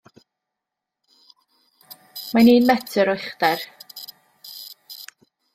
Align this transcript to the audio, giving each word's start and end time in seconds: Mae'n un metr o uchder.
Mae'n 2.37 2.49
un 2.55 2.65
metr 2.71 3.13
o 3.15 3.17
uchder. 3.21 3.69